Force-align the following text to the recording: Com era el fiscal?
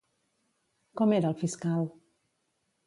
Com 1.01 1.15
era 1.19 1.31
el 1.33 1.39
fiscal? 1.43 1.87